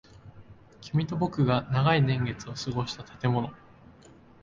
[0.81, 3.51] 君と僕が長い年月を過ごした建物。